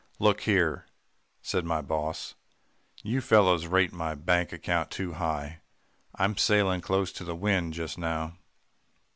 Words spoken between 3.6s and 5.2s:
rate my bank account too